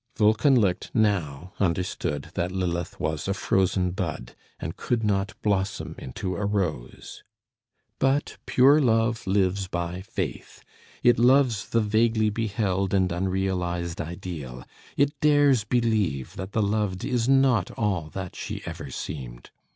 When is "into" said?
5.99-6.35